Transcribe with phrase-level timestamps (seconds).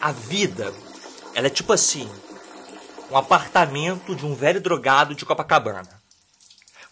[0.00, 0.72] A vida,
[1.34, 2.08] ela é tipo assim:
[3.10, 6.00] um apartamento de um velho drogado de Copacabana.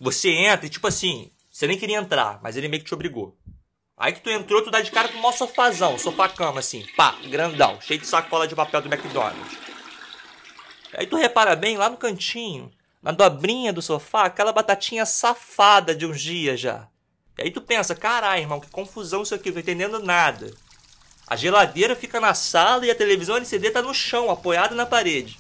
[0.00, 3.36] Você entra e, tipo assim, você nem queria entrar, mas ele meio que te obrigou.
[3.96, 7.14] Aí que tu entrou, tu dá de cara com o maior sofazão, sofá-cama, assim, pá,
[7.30, 9.56] grandão, cheio de sacola de papel do McDonald's.
[10.92, 12.70] Aí tu repara bem, lá no cantinho,
[13.02, 16.88] na dobrinha do sofá, aquela batatinha safada de uns dias já.
[17.38, 20.52] E aí tu pensa, caralho, irmão, que confusão isso aqui, não tô entendendo nada.
[21.26, 25.38] A geladeira fica na sala e a televisão LCD tá no chão, apoiada na parede.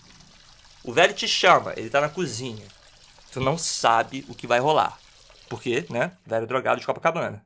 [0.82, 2.66] O velho te chama, ele tá na cozinha.
[3.30, 4.98] Tu não sabe o que vai rolar.
[5.48, 7.44] Porque, né, velho drogado de Copacabana.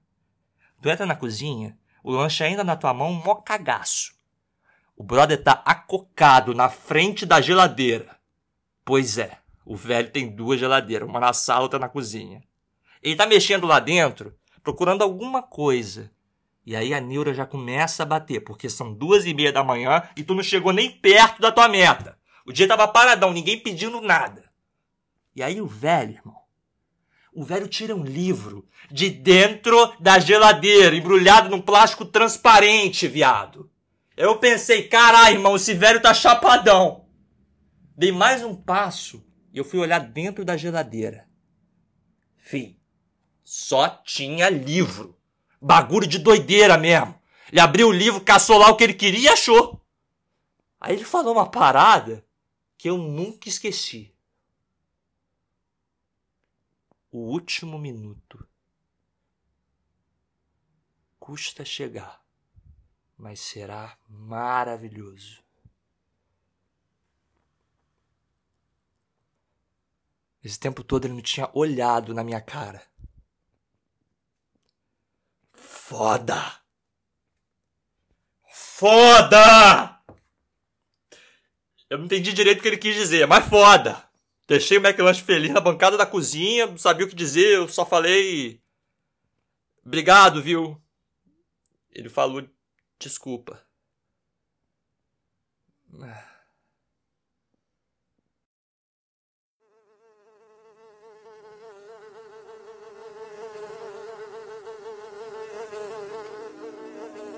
[0.80, 4.14] Tu entra na cozinha, o lanche ainda na tua mão, mó cagaço.
[4.96, 8.16] O brother tá acocado na frente da geladeira.
[8.84, 12.42] Pois é, o velho tem duas geladeiras, uma na sala, outra na cozinha.
[13.02, 16.10] Ele tá mexendo lá dentro, procurando alguma coisa.
[16.64, 20.02] E aí a neura já começa a bater, porque são duas e meia da manhã
[20.16, 22.18] e tu não chegou nem perto da tua meta.
[22.46, 24.50] O dia tava paradão, ninguém pedindo nada.
[25.34, 26.40] E aí o velho, irmão,
[27.32, 33.70] o velho tira um livro de dentro da geladeira, embrulhado num plástico transparente, viado.
[34.16, 37.06] Eu pensei, caralho, irmão, esse velho tá chapadão.
[37.96, 41.28] Dei mais um passo e eu fui olhar dentro da geladeira.
[42.36, 42.78] Fih,
[43.44, 45.19] só tinha livro.
[45.60, 47.18] Bagulho de doideira mesmo.
[47.50, 49.80] Ele abriu o livro, caçou lá o que ele queria e achou.
[50.80, 52.24] Aí ele falou uma parada
[52.78, 54.14] que eu nunca esqueci
[57.10, 58.46] o último minuto.
[61.18, 62.24] Custa chegar,
[63.16, 65.42] mas será maravilhoso.
[70.42, 72.89] Esse tempo todo ele não tinha olhado na minha cara.
[75.90, 76.62] Foda!
[78.48, 80.00] Foda!
[81.90, 84.08] Eu não entendi direito o que ele quis dizer, mas foda!
[84.46, 87.84] Deixei o McLanche feliz na bancada da cozinha, não sabia o que dizer, eu só
[87.84, 88.62] falei.
[89.84, 90.80] Obrigado, viu?
[91.90, 92.48] Ele falou
[92.96, 93.60] desculpa.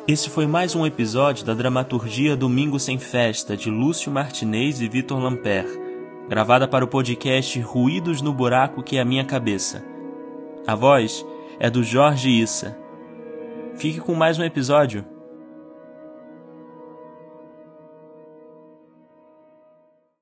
[0.07, 5.23] Esse foi mais um episódio da dramaturgia Domingo Sem Festa de Lúcio Martinez e Vitor
[5.23, 5.65] Lamper
[6.29, 9.85] gravada para o podcast Ruídos no Buraco que é a minha cabeça.
[10.67, 11.25] A voz
[11.61, 12.77] é do Jorge Issa.
[13.77, 15.05] Fique com mais um episódio.